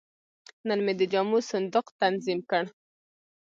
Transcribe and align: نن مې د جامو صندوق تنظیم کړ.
نن 0.67 0.79
مې 0.85 0.93
د 0.99 1.01
جامو 1.11 1.39
صندوق 1.51 1.87
تنظیم 2.01 2.39
کړ. 2.49 2.63